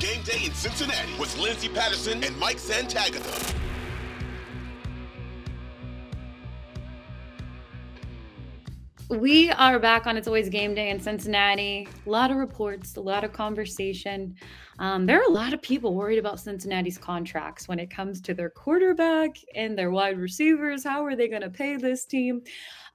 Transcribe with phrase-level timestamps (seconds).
[0.00, 3.54] Game Day in Cincinnati with Lindsay Patterson and Mike Santagata.
[9.10, 11.86] We are back on It's Always Game Day in Cincinnati.
[12.06, 14.36] A lot of reports, a lot of conversation.
[14.78, 18.32] Um, there are a lot of people worried about Cincinnati's contracts when it comes to
[18.32, 20.82] their quarterback and their wide receivers.
[20.82, 22.40] How are they going to pay this team?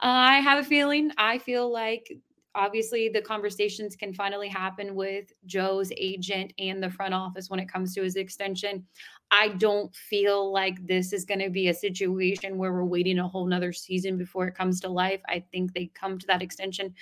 [0.01, 2.17] Uh, I have a feeling, I feel like
[2.55, 7.69] obviously the conversations can finally happen with Joe's agent and the front office when it
[7.69, 8.85] comes to his extension.
[9.29, 13.27] I don't feel like this is going to be a situation where we're waiting a
[13.27, 15.21] whole nother season before it comes to life.
[15.27, 16.95] I think they come to that extension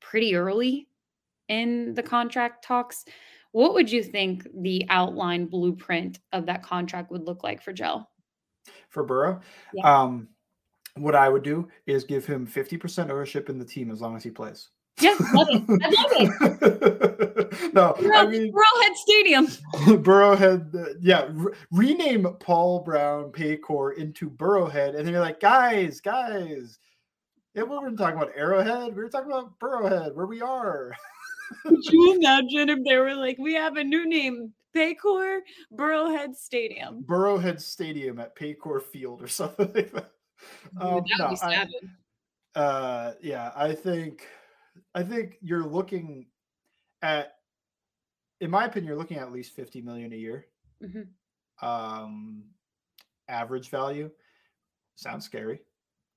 [0.00, 0.88] pretty early
[1.48, 3.04] in the contract talks.
[3.52, 8.06] What would you think the outline blueprint of that contract would look like for Joe?
[8.90, 9.40] For Burrow?
[9.74, 10.02] Yeah.
[10.02, 10.28] Um,
[10.96, 14.22] what I would do is give him 50% ownership in the team as long as
[14.22, 14.70] he plays.
[14.98, 15.62] Yeah, love it.
[15.68, 17.74] I love it.
[17.74, 19.46] no, Burrow, I mean Burrowhead Stadium.
[20.02, 21.28] Burrowhead, uh, yeah.
[21.30, 26.78] Re- rename Paul Brown Paycor into Burrowhead, and then you're like, guys, guys.
[27.54, 28.94] Yeah, we weren't talking about Arrowhead.
[28.94, 30.94] We were talking about Burrowhead, where we are.
[31.62, 35.40] Could you imagine if they were like, we have a new name, Paycor
[35.74, 37.04] Burrowhead Stadium?
[37.06, 40.10] Burrowhead Stadium at Paycor Field or something like that.
[40.80, 41.66] Um, Dude, no, I,
[42.58, 44.26] uh, yeah, I think
[44.96, 46.24] I think you're looking
[47.02, 47.34] at,
[48.40, 50.46] in my opinion, you're looking at at least 50 million a year.
[50.82, 51.66] Mm-hmm.
[51.66, 52.44] Um,
[53.28, 54.10] average value
[54.94, 55.60] sounds scary.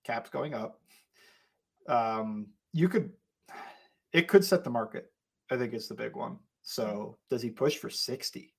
[0.05, 0.79] Caps going up.
[1.89, 3.11] Um, you could,
[4.13, 5.11] it could set the market.
[5.51, 6.37] I think it's the big one.
[6.61, 8.53] So does he push for 60?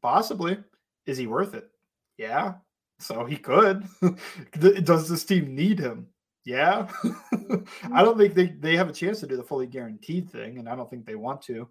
[0.00, 0.56] Possibly.
[1.04, 1.68] Is he worth it?
[2.16, 2.54] Yeah.
[2.98, 3.84] So he could.
[4.84, 6.06] does this team need him?
[6.44, 6.88] Yeah.
[7.92, 10.68] I don't think they, they have a chance to do the fully guaranteed thing, and
[10.68, 11.68] I don't think they want to.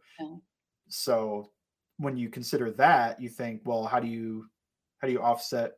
[0.87, 1.51] So
[1.97, 4.45] when you consider that, you think, well, how do you
[4.99, 5.73] how do you offset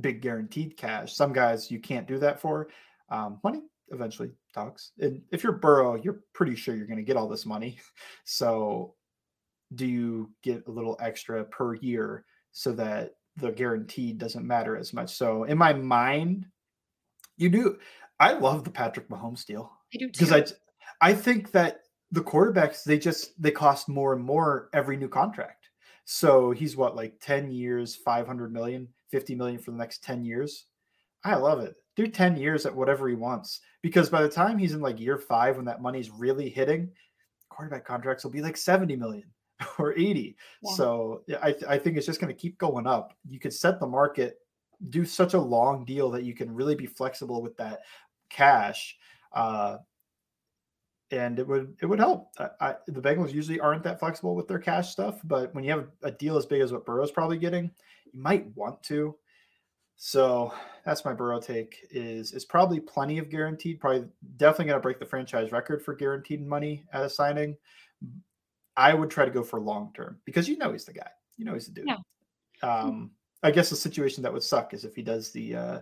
[0.00, 1.14] big guaranteed cash?
[1.14, 2.68] Some guys you can't do that for.
[3.10, 4.92] Um, money eventually talks.
[4.98, 7.78] And if you're Burrow, you're pretty sure you're going to get all this money.
[8.24, 8.94] So
[9.74, 14.92] do you get a little extra per year so that the guaranteed doesn't matter as
[14.92, 15.16] much?
[15.16, 16.46] So in my mind,
[17.40, 17.78] you do.
[18.18, 19.72] I love the Patrick Mahomes deal.
[19.94, 20.26] I do too.
[20.26, 20.32] because
[21.00, 21.80] I I think that
[22.12, 25.68] the quarterbacks they just they cost more and more every new contract.
[26.04, 30.66] So he's what like 10 years, 500 million, 50 million for the next 10 years.
[31.24, 31.76] I love it.
[31.96, 35.18] Do 10 years at whatever he wants because by the time he's in like year
[35.18, 36.90] 5 when that money's really hitting,
[37.48, 39.30] quarterback contracts will be like 70 million
[39.78, 40.36] or 80.
[40.62, 40.74] Yeah.
[40.74, 43.14] So yeah, I, I think it's just going to keep going up.
[43.28, 44.38] You could set the market
[44.88, 47.80] do such a long deal that you can really be flexible with that
[48.30, 48.96] cash.
[49.32, 49.78] Uh,
[51.10, 52.28] and it would it would help.
[52.38, 55.70] I, I, the Bengals usually aren't that flexible with their cash stuff, but when you
[55.70, 57.70] have a deal as big as what Burrow's probably getting,
[58.12, 59.16] you might want to.
[59.96, 60.54] So
[60.86, 61.86] that's my Burrow take.
[61.90, 63.80] Is is probably plenty of guaranteed.
[63.80, 67.56] Probably definitely going to break the franchise record for guaranteed money at a signing.
[68.76, 71.10] I would try to go for long term because you know he's the guy.
[71.36, 71.86] You know he's the dude.
[71.88, 71.96] Yeah.
[72.62, 73.10] Um,
[73.42, 75.80] I guess the situation that would suck is if he does the uh,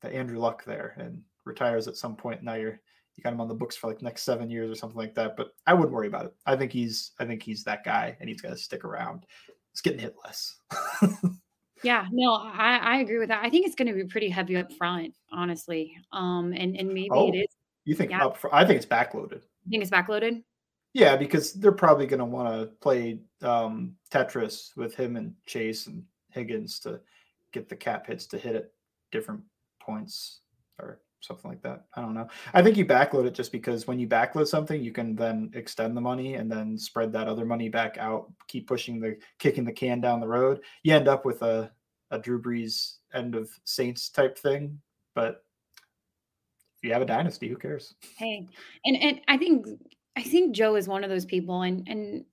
[0.00, 2.42] the Andrew Luck there and retires at some point.
[2.42, 2.80] Now you're
[3.16, 5.36] you got him on the books for like next seven years or something like that.
[5.36, 6.34] But I wouldn't worry about it.
[6.46, 9.24] I think he's I think he's that guy and he's got to stick around.
[9.72, 10.56] He's getting hit less.
[11.82, 13.44] yeah, no, I, I agree with that.
[13.44, 15.96] I think it's going to be pretty heavy up front, honestly.
[16.12, 17.56] Um, and and maybe oh, it is.
[17.84, 18.24] You think yeah.
[18.24, 18.36] up?
[18.36, 19.42] Front, I think it's backloaded.
[19.64, 20.42] You think it's backloaded?
[20.92, 25.88] Yeah, because they're probably going to want to play um, Tetris with him and Chase
[25.88, 27.00] and Higgins to
[27.52, 28.70] get the cap hits to hit at
[29.12, 29.40] different
[29.80, 30.40] points
[30.78, 31.84] or something like that.
[31.94, 32.28] I don't know.
[32.52, 35.96] I think you backload it just because when you backload something, you can then extend
[35.96, 39.72] the money and then spread that other money back out, keep pushing the kicking the
[39.72, 40.60] can down the road.
[40.82, 41.70] You end up with a,
[42.10, 44.78] a Drew Brees end of Saints type thing.
[45.14, 45.44] But
[46.76, 47.94] if you have a dynasty, who cares?
[48.18, 48.46] Hey,
[48.84, 49.66] and and I think
[50.16, 52.24] I think Joe is one of those people, and and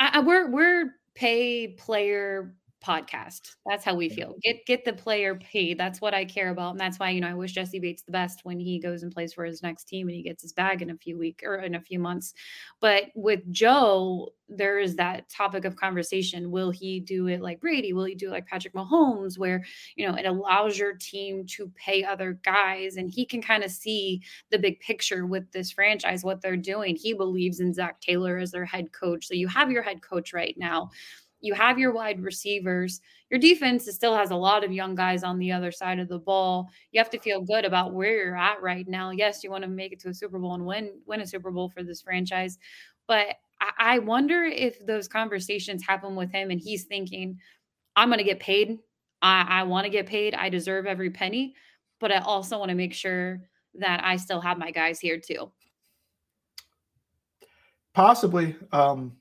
[0.00, 2.54] I, I, we're we're pay player
[2.86, 3.56] podcast.
[3.66, 4.36] That's how we feel.
[4.42, 5.78] Get get the player paid.
[5.78, 8.12] That's what I care about, and that's why you know I wish Jessie Bates the
[8.12, 10.82] best when he goes and plays for his next team and he gets his bag
[10.82, 12.32] in a few weeks or in a few months.
[12.80, 16.50] But with Joe, there is that topic of conversation.
[16.52, 17.92] Will he do it like Brady?
[17.92, 19.64] Will he do it like Patrick Mahomes, where
[19.96, 23.70] you know it allows your team to pay other guys, and he can kind of
[23.72, 26.94] see the big picture with this franchise, what they're doing.
[26.94, 29.26] He believes in Zac Taylor as their head coach.
[29.26, 30.90] So you have your head coach right now
[31.40, 33.00] you have your wide receivers.
[33.30, 36.18] Your defense still has a lot of young guys on the other side of the
[36.18, 36.68] ball.
[36.92, 39.10] You have to feel good about where you're at right now.
[39.10, 41.50] Yes, you want to make it to a Super Bowl and win win a Super
[41.50, 42.58] Bowl for this franchise,
[43.06, 43.36] but
[43.78, 47.40] I, wonder if those conversations happen with him and he's thinking,
[47.94, 48.78] "I'm going to get paid.
[49.22, 50.34] I, I want to get paid.
[50.34, 51.54] I deserve every penny,
[51.98, 53.40] but I also want to make sure
[53.74, 55.50] that I still have my guys here too."
[57.94, 58.54] Possibly.
[58.72, 59.16] Um,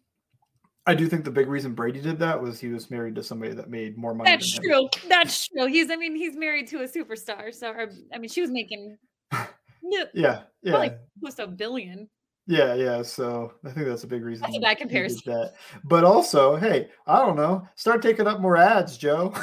[0.87, 3.53] I do think the big reason Brady did that was he was married to somebody
[3.53, 4.29] that made more money.
[4.29, 4.83] That's true.
[4.83, 5.09] Him.
[5.09, 5.65] That's true.
[5.65, 7.53] He's, I mean, he's married to a superstar.
[7.53, 8.97] So, or, I mean, she was making,
[9.33, 12.07] yeah, yeah, like close to a billion.
[12.47, 13.01] Yeah, yeah.
[13.01, 14.43] So I think that's a big reason.
[14.43, 15.21] That's a bad comparison.
[15.25, 15.53] That.
[15.83, 17.67] But also, hey, I don't know.
[17.75, 19.33] Start taking up more ads, Joe.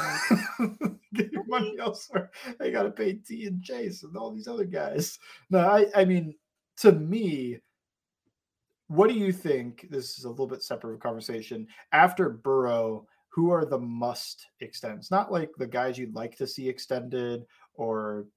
[1.13, 2.31] Get your money elsewhere.
[2.61, 5.19] I got to pay T and Chase and all these other guys.
[5.49, 6.35] No, I, I mean,
[6.77, 7.59] to me,
[8.93, 9.87] what do you think?
[9.89, 11.67] This is a little bit separate of conversation.
[11.93, 15.09] After Burrow, who are the must extends?
[15.09, 17.43] Not like the guys you'd like to see extended
[17.73, 18.27] or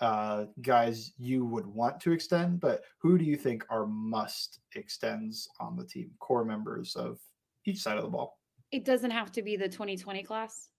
[0.00, 5.46] uh, guys you would want to extend, but who do you think are must extends
[5.60, 7.18] on the team, core members of
[7.66, 8.38] each side of the ball?
[8.70, 10.70] It doesn't have to be the 2020 class.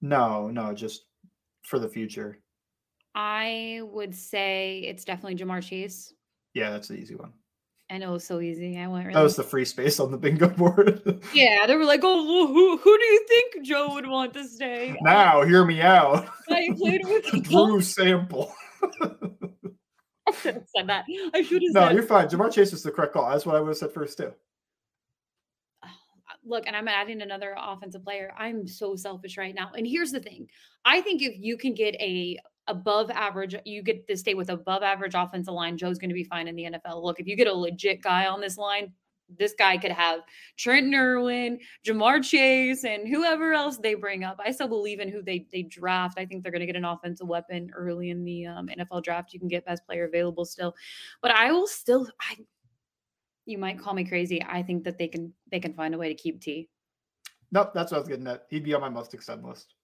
[0.00, 1.04] No, no, just
[1.62, 2.40] for the future.
[3.14, 6.14] I would say it's definitely Ja'Marr Chase.
[6.54, 7.34] Yeah, that's the easy one.
[7.90, 8.78] I know it was so easy.
[8.78, 9.06] I went.
[9.06, 11.22] Really that was the free space on the bingo board.
[11.34, 14.96] yeah, they were like, "Oh, who who do you think Joe would want to stay?"
[15.02, 16.28] Now, hear me out.
[16.48, 18.54] I played with Drew Sample.
[18.92, 21.04] I should have said that.
[21.34, 21.74] I should have.
[21.74, 21.94] No, said...
[21.94, 22.28] you're fine.
[22.28, 23.28] Ja'Marr Chase is the correct call.
[23.28, 24.32] That's what I would have said first too.
[26.44, 28.32] Look, and I'm adding another offensive player.
[28.38, 29.72] I'm so selfish right now.
[29.76, 30.48] And here's the thing:
[30.84, 32.38] I think if you can get a
[32.70, 36.24] above average, you get to stay with above average offensive line, Joe's going to be
[36.24, 37.02] fine in the NFL.
[37.02, 38.92] Look, if you get a legit guy on this line,
[39.38, 40.20] this guy could have
[40.56, 44.40] Trent Irwin, Ja'Marr Chase, and whoever else they bring up.
[44.44, 46.18] I still believe in who they they draft.
[46.18, 49.32] I think they're going to get an offensive weapon early in the um, NFL draft.
[49.32, 50.74] You can get best player available still,
[51.22, 52.08] but I will still.
[52.20, 52.36] I
[53.46, 54.42] you might call me crazy.
[54.42, 56.68] I think that they can they can find a way to keep T.
[57.52, 58.46] Nope, that's what I was getting at.
[58.48, 59.74] He'd be on my most extend list.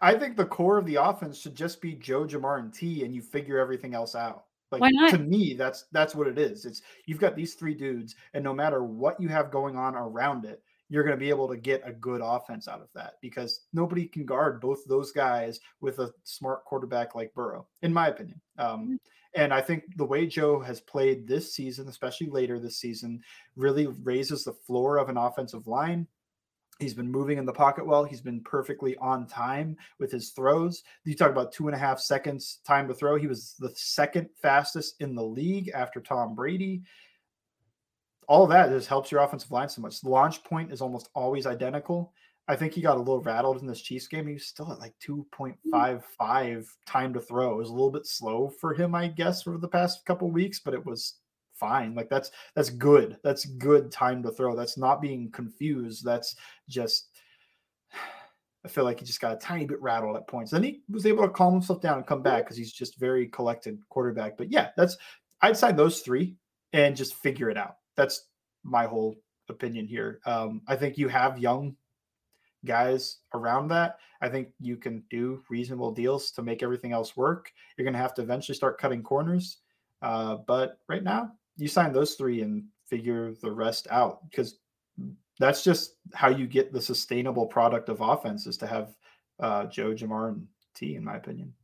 [0.00, 3.14] I think the core of the offense should just be Joe, Ja'Marr, and T, and
[3.14, 4.44] you figure everything else out.
[4.70, 5.10] Like Why not?
[5.10, 6.64] to me, that's that's what it is.
[6.64, 10.44] It's you've got these three dudes, and no matter what you have going on around
[10.44, 13.60] it, you're going to be able to get a good offense out of that because
[13.72, 18.40] nobody can guard both those guys with a smart quarterback like Burrow, in my opinion.
[18.58, 18.94] Um, mm-hmm.
[19.34, 23.22] and I think the way Joe has played this season, especially later this season,
[23.56, 26.06] really raises the floor of an offensive line
[26.80, 28.04] He's been moving in the pocket well.
[28.04, 30.82] He's been perfectly on time with his throws.
[31.04, 33.16] You talk about two and a half seconds time to throw.
[33.16, 36.82] He was the second fastest in the league after Tom Brady.
[38.26, 40.00] All of that just helps your offensive line so much.
[40.00, 42.12] The launch point is almost always identical.
[42.46, 44.26] I think he got a little rattled in this Chiefs game.
[44.26, 47.52] He was still at like 2.55 time to throw.
[47.52, 50.60] It was a little bit slow for him, I guess, over the past couple weeks,
[50.60, 51.14] but it was
[51.64, 51.94] fine.
[51.94, 53.16] Like that's that's good.
[53.24, 54.54] That's good time to throw.
[54.54, 56.04] That's not being confused.
[56.04, 56.36] That's
[56.68, 57.08] just
[58.64, 60.50] I feel like he just got a tiny bit rattled at points.
[60.50, 63.28] Then he was able to calm himself down and come back because he's just very
[63.28, 64.36] collected quarterback.
[64.36, 64.96] But yeah, that's
[65.40, 66.36] I'd sign those three
[66.72, 67.76] and just figure it out.
[67.96, 68.28] That's
[68.62, 69.16] my whole
[69.48, 70.20] opinion here.
[70.26, 71.76] Um, I think you have young
[72.64, 73.98] guys around that.
[74.20, 77.52] I think you can do reasonable deals to make everything else work.
[77.76, 79.58] You're going to have to eventually start cutting corners.
[80.00, 84.58] Uh, but right now, you sign those three and figure the rest out because
[85.38, 88.94] that's just how you get the sustainable product of offense is to have
[89.40, 91.54] uh, Joe, Ja'Marr, and T, in my opinion.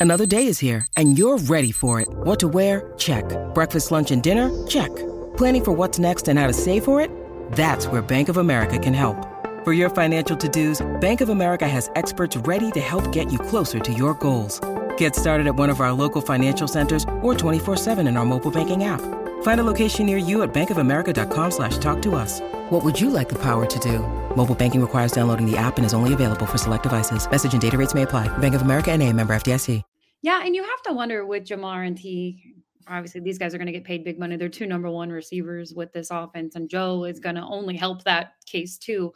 [0.00, 2.08] Another day is here and you're ready for it.
[2.10, 2.92] What to wear?
[2.98, 3.24] Check.
[3.54, 4.50] Breakfast, lunch, and dinner?
[4.66, 4.90] Check.
[5.36, 7.10] Planning for what's next and how to save for it?
[7.52, 9.16] That's where Bank of America can help.
[9.64, 13.78] For your financial to-dos, Bank of America has experts ready to help get you closer
[13.78, 14.60] to your goals.
[14.96, 18.82] Get started at one of our local financial centers or 24-7 in our mobile banking
[18.82, 19.21] app.
[19.42, 22.40] Find a location near you at bankofamerica.com slash talk to us.
[22.70, 24.00] What would you like the power to do?
[24.36, 27.30] Mobile banking requires downloading the app and is only available for select devices.
[27.30, 28.26] Message and data rates may apply.
[28.38, 29.84] Bank of America and a member FDIC.
[30.22, 32.54] Yeah, and you have to wonder with Ja'Marr and T.
[32.86, 34.36] Obviously, these guys are going to get paid big money.
[34.36, 38.04] They're two number one receivers with this offense, and Joe is going to only help
[38.04, 39.12] that case too.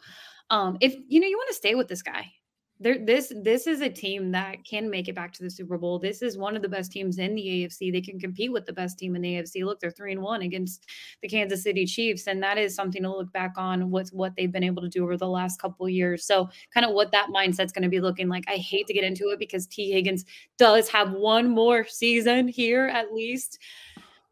[0.49, 2.31] Um, if you know you want to stay with this guy,
[2.79, 5.97] this this is a team that can make it back to the Super Bowl.
[5.97, 7.91] This is one of the best teams in the AFC.
[7.91, 9.63] They can compete with the best team in the AFC.
[9.63, 10.85] Look, they're three and one against
[11.21, 13.89] the Kansas City Chiefs, and that is something to look back on.
[13.89, 16.25] What's what they've been able to do over the last couple years.
[16.25, 18.43] So, kind of what that mindset's going to be looking like.
[18.47, 19.91] I hate to get into it because T.
[19.91, 20.25] Higgins
[20.59, 23.59] does have one more season here at least.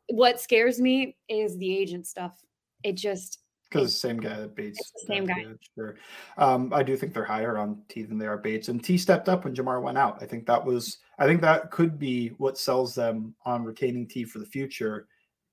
[0.07, 2.43] What scares me is the agent stuff.
[2.83, 3.39] It just
[3.75, 4.91] because same guy that Bates.
[4.91, 5.45] The same guy.
[5.75, 5.95] Sure.
[6.37, 9.29] Um, I do think they're higher on T than they are Bates, and T stepped
[9.29, 10.21] up when Ja'Marr went out.
[10.21, 10.97] I think that was.
[11.19, 15.07] I think that could be what sells them on retaining T for the future.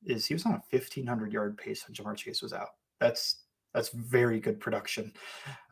[0.04, 2.68] Is he was on a fifteen hundred yard pace when Ja'Marr Chase was out.
[3.00, 3.42] That's
[3.74, 5.12] that's very good production.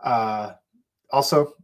[0.03, 0.53] Uh,
[1.13, 1.55] also,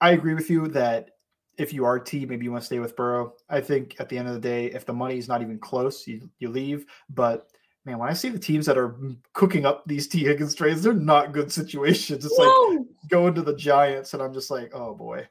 [0.00, 1.10] I agree with you that
[1.58, 3.34] if you are T, maybe you want to stay with Burrow.
[3.48, 6.06] I think at the end of the day, if the money is not even close,
[6.06, 6.86] you you leave.
[7.08, 7.48] But
[7.86, 8.96] man, when I see the teams that are
[9.32, 10.24] cooking up these T.
[10.24, 12.24] Higgins trades, they're not good situations.
[12.24, 12.70] It's Whoa.
[12.70, 15.26] like going to the Giants, and I'm just like, oh boy,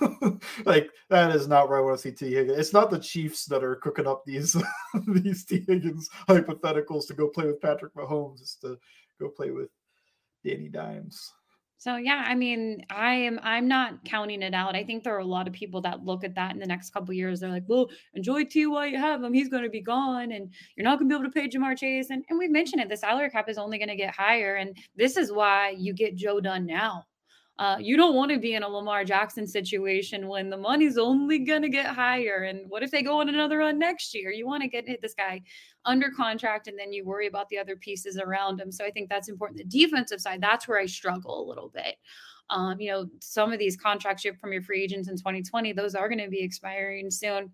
[0.64, 2.34] like that is not where I want to see T.
[2.34, 2.58] Higgins.
[2.58, 4.56] It's not the Chiefs that are cooking up these
[5.06, 5.62] these T.
[5.68, 8.40] Higgins hypotheticals to go play with Patrick Mahomes.
[8.40, 8.78] It's to
[9.20, 9.68] go play with
[10.42, 11.34] Danny Dimes.
[11.80, 14.76] So yeah, I mean, I am I'm not counting it out.
[14.76, 16.90] I think there are a lot of people that look at that in the next
[16.90, 17.40] couple years.
[17.40, 19.32] They're like, well, enjoy T while you have him.
[19.32, 21.78] He's going to be gone, and you're not going to be able to pay Ja'Marr
[21.78, 22.10] Chase.
[22.10, 22.90] And and we've mentioned it.
[22.90, 26.16] The salary cap is only going to get higher, and this is why you get
[26.16, 27.06] Joe done now.
[27.60, 31.40] Uh, you don't want to be in a Lamar Jackson situation when the money's only
[31.40, 32.44] going to get higher.
[32.44, 34.30] And what if they go on another run next year?
[34.30, 35.42] You want to get hit this guy
[35.84, 38.72] under contract and then you worry about the other pieces around him.
[38.72, 39.58] So I think that's important.
[39.58, 41.96] The defensive side, that's where I struggle a little bit.
[42.48, 45.74] Um, you know, some of these contracts you have from your free agents in 2020,
[45.74, 47.50] those are going to be expiring soon.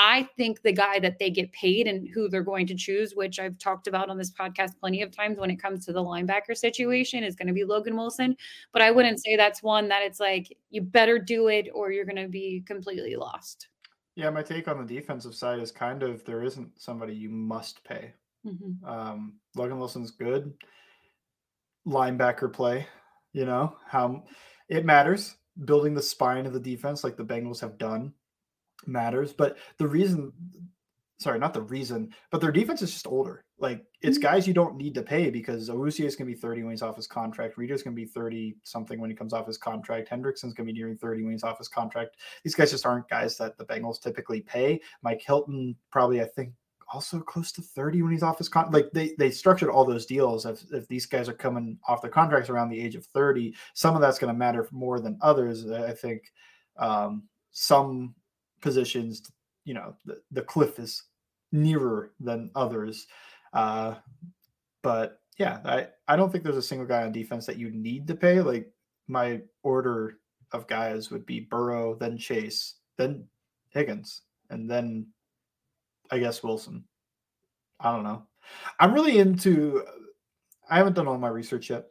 [0.00, 3.40] I think the guy that they get paid and who they're going to choose, which
[3.40, 6.56] I've talked about on this podcast plenty of times when it comes to the linebacker
[6.56, 8.36] situation, is going to be Logan Wilson.
[8.72, 12.04] But I wouldn't say that's one that it's like you better do it or you're
[12.04, 13.66] going to be completely lost.
[14.14, 17.82] Yeah, my take on the defensive side is kind of there isn't somebody you must
[17.82, 18.14] pay.
[18.46, 18.88] Mm-hmm.
[18.88, 20.54] Um, Logan Wilson's good.
[21.88, 22.86] Linebacker play,
[23.32, 24.24] you know, how
[24.68, 25.34] it matters.
[25.64, 28.12] Building the spine of the defense like the Bengals have done
[28.86, 29.32] matters.
[29.32, 30.32] But the reason,
[31.18, 33.44] sorry, not the reason, but their defense is just older.
[33.58, 34.22] Like it's mm-hmm.
[34.22, 36.82] guys you don't need to pay because Awuzie is going to be 30 when he's
[36.82, 37.56] off his contract.
[37.56, 40.08] Reader's going to be 30 something when he comes off his contract.
[40.08, 42.16] Hendrickson's going to be nearing 30 when he's off his contract.
[42.44, 44.80] These guys just aren't guys that the Bengals typically pay.
[45.02, 46.52] Mike Hilton probably, I think,
[46.92, 50.06] also close to 30 when he's off his con like they they structured all those
[50.06, 53.54] deals if, if these guys are coming off their contracts around the age of 30
[53.74, 56.32] some of that's going to matter more than others i think
[56.78, 58.14] um, some
[58.60, 59.30] positions,
[59.64, 61.04] you know, the, the cliff is
[61.52, 63.06] nearer than others.
[63.52, 63.94] Uh,
[64.82, 68.06] but yeah, I, I don't think there's a single guy on defense that you need
[68.08, 68.40] to pay.
[68.40, 68.70] Like
[69.06, 70.18] my order
[70.52, 73.24] of guys would be Burrow, then Chase, then
[73.70, 75.06] Higgins, and then
[76.10, 76.84] I guess Wilson.
[77.80, 78.24] I don't know.
[78.80, 79.84] I'm really into.
[80.68, 81.86] I haven't done all my research yet.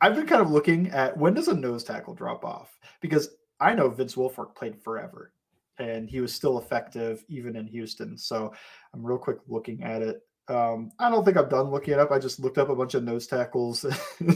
[0.00, 3.74] I've been kind of looking at when does a nose tackle drop off because I
[3.74, 5.32] know Vince Wilfork played forever
[5.78, 8.16] and he was still effective even in Houston.
[8.16, 8.52] So
[8.94, 10.22] I'm real quick looking at it.
[10.48, 12.10] Um, I don't think I'm done looking it up.
[12.10, 13.84] I just looked up a bunch of nose tackles,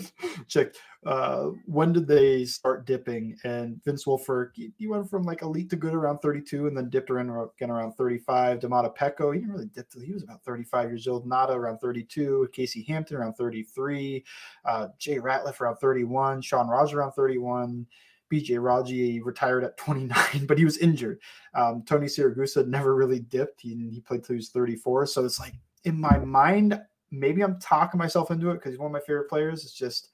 [0.48, 3.34] checked uh, when did they start dipping.
[3.44, 6.90] And Vince Wilfork, he, he, went from like elite to good around 32, and then
[6.90, 8.58] dipped around again around 35.
[8.58, 9.86] Domata Peko, he didn't really dip.
[10.04, 11.26] He was about 35 years old.
[11.26, 12.48] Ngata around 32.
[12.52, 14.22] Casey Hampton around 33.
[14.66, 16.42] Uh, Jay Ratliff around 31.
[16.42, 17.86] Shaun Rogers around 31.
[18.32, 21.20] BJ Raji retired at 29, but he was injured.
[21.54, 23.60] Um, Tony Siragusa never really dipped.
[23.60, 25.06] He, he played till he was 34.
[25.06, 28.86] So it's like in my mind, maybe I'm talking myself into it because he's one
[28.86, 29.64] of my favorite players.
[29.64, 30.08] It's just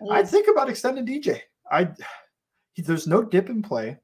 [0.00, 0.10] yes.
[0.10, 1.40] I think about extending DJ.
[1.70, 1.90] I
[2.72, 3.98] he, there's no dip in play.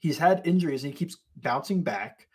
[0.00, 2.26] He's had injuries and he keeps bouncing back.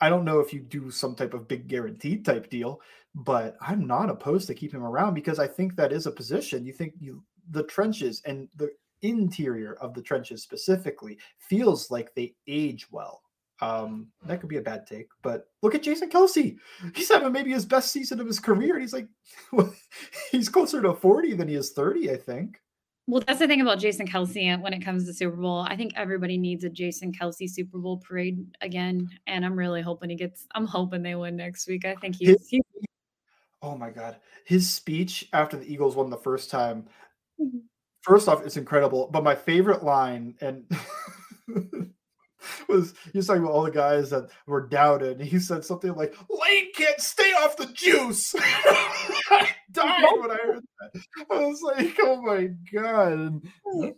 [0.00, 2.80] I don't know if you do some type of big guaranteed type deal,
[3.14, 6.64] but I'm not opposed to keep him around because I think that is a position.
[6.64, 8.70] You think you the trenches and the
[9.02, 13.22] interior of the trenches specifically feels like they age well.
[13.60, 16.56] Um, that could be a bad take, but look at Jason Kelce.
[16.96, 19.06] He's having maybe his best season of his career, and he's like,
[20.32, 22.60] he's closer to 40 than he is 30, I think.
[23.06, 25.66] Well, that's the thing about Jason Kelce when it comes to Super Bowl.
[25.68, 30.10] I think everybody needs a Jason Kelce Super Bowl parade again, and I'm really hoping
[30.10, 30.46] he gets.
[30.54, 31.84] I'm hoping they win next week.
[31.84, 32.28] I think he's.
[32.28, 32.62] His, he's
[33.60, 36.86] oh my god, his speech after the Eagles won the first time.
[38.02, 39.08] First off, it's incredible.
[39.12, 40.64] But my favorite line, and
[42.68, 45.20] was he was talking about all the guys that were doubted.
[45.20, 50.64] He said something like, "Lane can't stay off the juice." I died when I heard
[50.80, 51.02] that.
[51.30, 53.90] I was like, "Oh my god!" And hmm.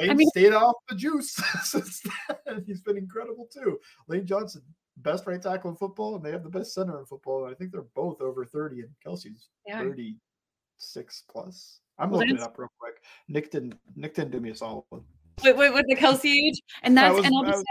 [0.00, 2.02] Lane I mean, stayed off the juice since
[2.46, 2.64] then.
[2.66, 3.78] He's been incredible too.
[4.08, 4.62] Lane Johnson,
[4.96, 7.44] best right tackle in football, and they have the best center in football.
[7.44, 9.78] And I think they're both over thirty, and Kelce's yeah.
[9.78, 11.80] thirty-six plus.
[11.98, 13.02] I'm well, looking it up real quick.
[13.28, 13.74] Nick didn't.
[13.96, 14.84] Nick didn't do me a solid.
[14.88, 15.02] one.
[15.44, 17.64] Wait, wait, with the Kelce age, and that's was, and I'll just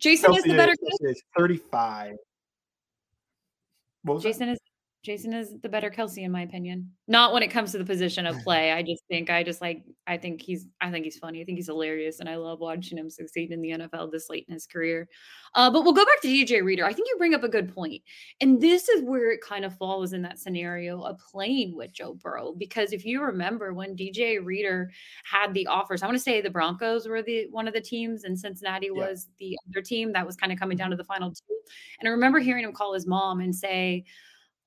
[0.00, 0.74] Jason Kelce is the better.
[1.00, 2.16] Is Thirty-five.
[4.20, 4.52] Jason that?
[4.52, 4.58] is
[5.04, 6.90] Jason is the better Kelce in my opinion.
[7.06, 8.72] Not when it comes to the position of play.
[8.72, 11.40] I just think I just like I think he's I think he's funny.
[11.40, 14.44] I think he's hilarious and I love watching him succeed in the NFL this late
[14.48, 15.08] in his career.
[15.54, 16.84] Uh, but we'll go back to DJ Reader.
[16.84, 18.02] I think you bring up a good point.
[18.40, 22.14] And this is where it kind of falls in that scenario of playing with Joe
[22.14, 24.90] Burrow because if you remember when DJ Reader
[25.24, 28.24] had the offers, I want to say the Broncos were the one of the teams
[28.24, 29.06] and Cincinnati yeah.
[29.08, 31.58] was the other team that was kind of coming down to the final two.
[32.00, 34.04] And I remember hearing him call his mom and say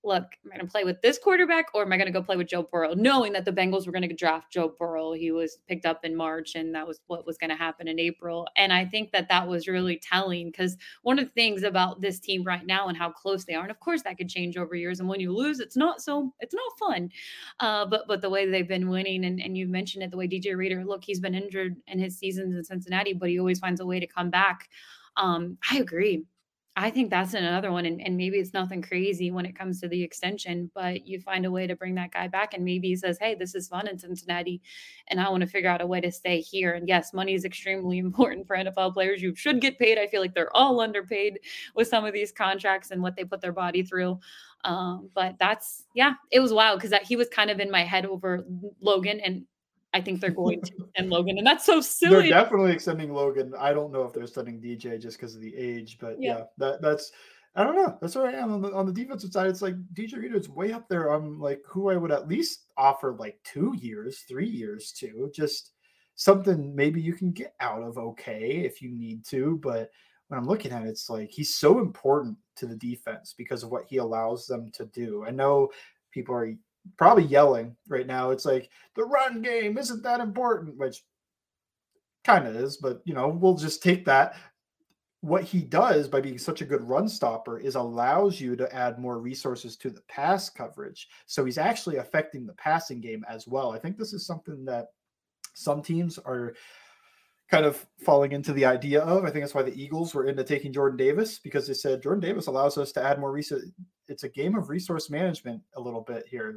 [0.04, 2.24] look, am I going to play with this quarterback or am I going to go
[2.24, 2.94] play with Joe Burrow?
[2.94, 5.14] Knowing that the Bengals were going to draft Joe Burrow.
[5.14, 8.00] He was picked up in March and that was what was going to happen in
[8.00, 8.48] April.
[8.58, 12.20] And I think that that was really telling because one of the things about this
[12.20, 14.76] team right now and how close they are, and of course that could change over
[14.76, 15.00] years.
[15.00, 17.12] And when you lose, it's not so, it's not fun.
[17.60, 20.28] Uh, but, but the way they've been winning and, and you mentioned it, the way
[20.28, 23.80] DJ Reader, look, he's been injured in his seasons in Cincinnati, but he always finds
[23.80, 24.70] a way to come back.
[25.18, 26.26] Um, I agree.
[26.78, 27.86] I think that's another one.
[27.86, 31.46] And, and maybe it's nothing crazy when it comes to the extension, but you find
[31.46, 32.54] a way to bring that guy back.
[32.54, 34.62] And maybe he says, Hey, this is fun in Cincinnati.
[35.08, 36.74] And I want to figure out a way to stay here.
[36.74, 39.22] And yes, money is extremely important for NFL players.
[39.22, 39.98] You should get paid.
[39.98, 41.40] I feel like they're all underpaid
[41.76, 44.20] with some of these contracts and what they put their body through.
[44.64, 48.06] Um, but that's, yeah, it was wild because he was kind of in my head
[48.06, 48.46] over
[48.80, 49.20] Logan.
[49.20, 49.44] And
[49.94, 52.30] I think they're going to extend Logan, and that's so silly.
[52.30, 53.54] They're definitely extending Logan.
[53.60, 56.44] I don't know if they're extending DJ just because of the age, but yeah, yeah
[56.58, 57.12] that that's
[57.56, 57.98] I don't know.
[58.00, 59.48] That's where I am on the on the defensive side.
[59.48, 62.72] It's like DJ Reader is way up there I'm like who I would at least
[62.78, 65.72] offer like two years, three years to just
[66.16, 69.60] something maybe you can get out of okay if you need to.
[69.62, 69.90] But
[70.30, 73.70] when I'm looking at it, it's like he's so important to the defense because of
[73.70, 75.26] what he allows them to do.
[75.28, 75.70] I know
[76.12, 76.54] people are
[76.98, 78.32] probably yelling right now.
[78.32, 81.04] It's like the run game isn't that important, which
[82.24, 84.36] kind of is, but you know, we'll just take that.
[85.22, 88.98] What he does by being such a good run stopper is allows you to add
[88.98, 91.10] more resources to the pass coverage.
[91.28, 93.72] So he's actually affecting the passing game as well.
[93.72, 94.88] I think this is something that
[95.54, 96.56] some teams are
[97.52, 99.26] kind of falling into the idea of.
[99.26, 102.22] I think that's why the Eagles were into taking Jordan Davis because they said Jordan
[102.22, 103.38] Davis allows us to add more.
[103.38, 106.56] It's a game of resource management a little bit here.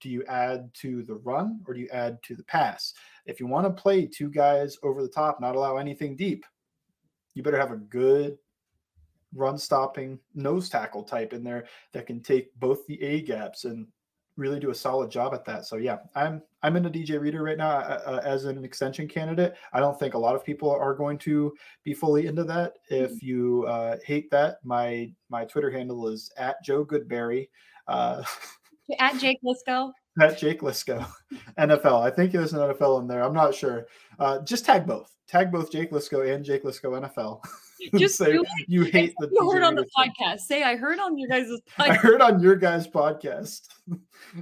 [0.00, 2.94] Do you add to the run or do you add to the pass?
[3.26, 6.46] If you want to play two guys over the top, not allow anything deep,
[7.34, 8.38] you better have a good
[9.34, 13.88] run stopping nose tackle type in there that can take both the A gaps and
[14.36, 15.66] really do a solid job at that.
[15.66, 19.54] So yeah, I'm I'm in a DJ Reader right now uh, as an extension candidate.
[19.72, 22.74] I don't think a lot of people are going to be fully into that.
[22.90, 23.26] If mm-hmm.
[23.26, 27.48] you uh, hate that, my my Twitter handle is at Joe Goodberry.
[27.86, 28.22] Uh,
[28.98, 29.92] at Jake Liscow.
[30.20, 31.06] At Jake Liscow,
[31.58, 32.02] NFL.
[32.02, 33.22] I think there's an NFL in there.
[33.22, 33.86] I'm not sure.
[34.18, 35.14] Uh, just tag both.
[35.28, 37.44] Tag both Jake Liscow and Jake Liscow NFL.
[37.96, 38.38] Just say
[38.68, 40.40] you hate the you heard on the podcast.
[40.40, 41.78] Say I heard on your guys' podcast.
[41.90, 43.68] I heard on your guys' podcast.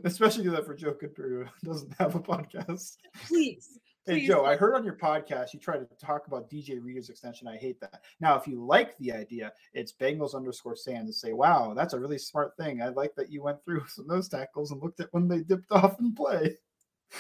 [0.05, 2.96] Especially do that for Joe Goodberry, who doesn't have a podcast.
[3.27, 3.79] Please.
[4.07, 7.49] Hey Joe, I heard on your podcast you tried to talk about DJ Reader's extension.
[7.49, 8.03] I hate that.
[8.20, 11.99] Now, if you like the idea, it's Bengals underscore Sans to say, "Wow, that's a
[11.99, 12.81] really smart thing.
[12.81, 15.72] I like that you went through some those tackles and looked at when they dipped
[15.72, 16.57] off and play."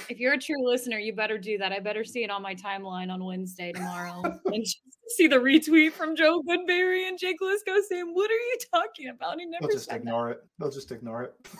[0.08, 1.72] If you're a true listener, you better do that.
[1.72, 4.66] I better see it on my timeline on Wednesday tomorrow and
[5.08, 9.38] see the retweet from Joe Goodberry and Jake Liscow saying, "What are you talking about?"
[9.38, 9.66] He never.
[9.66, 10.38] They'll just ignore that.
[10.38, 10.44] it.
[10.58, 11.34] They'll just ignore it.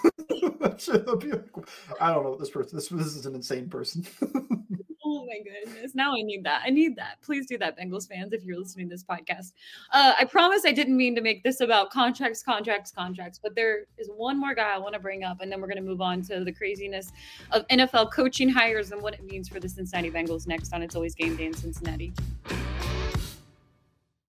[2.00, 2.76] I don't know this person.
[2.76, 4.06] This this is an insane person.
[5.08, 5.94] Oh my goodness.
[5.94, 6.62] Now I need that.
[6.66, 7.18] I need that.
[7.22, 9.52] Please do that, Bengals fans, if you're listening to this podcast.
[9.92, 13.84] Uh, I promise I didn't mean to make this about contracts, contracts, contracts, but there
[13.98, 16.00] is one more guy I want to bring up, and then we're going to move
[16.00, 17.12] on to the craziness
[17.52, 20.96] of NFL coaching hires and what it means for the Cincinnati Bengals next on It's
[20.96, 22.12] Always Game Day in Cincinnati.